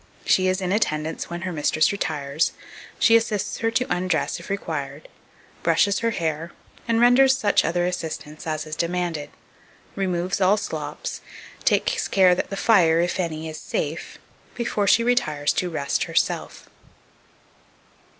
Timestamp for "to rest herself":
15.53-16.67